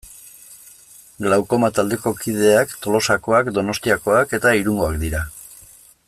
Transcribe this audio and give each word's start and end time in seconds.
Glaukoma 1.25 1.69
taldeko 1.79 2.13
kideak 2.23 2.73
Tolosakoak, 2.85 3.53
Donostiakoak 3.59 4.37
eta 4.39 4.57
Irungoak 4.61 4.97
dira. 5.05 5.23